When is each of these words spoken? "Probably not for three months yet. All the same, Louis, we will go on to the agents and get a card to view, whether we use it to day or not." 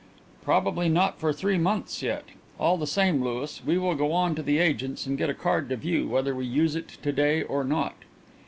"Probably 0.43 0.89
not 0.89 1.19
for 1.19 1.31
three 1.31 1.59
months 1.59 2.01
yet. 2.01 2.23
All 2.59 2.75
the 2.75 2.87
same, 2.87 3.23
Louis, 3.23 3.61
we 3.63 3.77
will 3.77 3.93
go 3.93 4.13
on 4.13 4.33
to 4.33 4.41
the 4.41 4.57
agents 4.57 5.05
and 5.05 5.15
get 5.15 5.29
a 5.29 5.35
card 5.35 5.69
to 5.69 5.75
view, 5.75 6.07
whether 6.07 6.33
we 6.33 6.47
use 6.47 6.75
it 6.75 6.87
to 6.87 7.11
day 7.11 7.43
or 7.43 7.63
not." 7.63 7.93